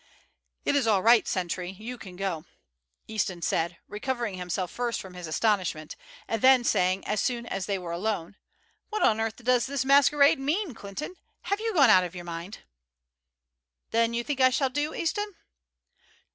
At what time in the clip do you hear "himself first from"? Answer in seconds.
4.33-5.13